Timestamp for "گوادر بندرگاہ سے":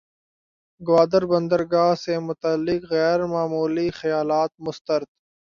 0.81-2.13